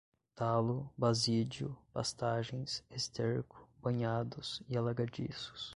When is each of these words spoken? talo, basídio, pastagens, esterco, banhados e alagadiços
talo, 0.33 0.89
basídio, 0.97 1.77
pastagens, 1.93 2.83
esterco, 2.89 3.69
banhados 3.83 4.63
e 4.67 4.75
alagadiços 4.75 5.69